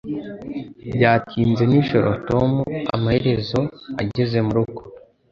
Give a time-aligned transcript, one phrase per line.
[0.95, 2.49] Byatinze nijoro Tom
[2.95, 3.59] amaherezo
[4.01, 4.81] ageze murugo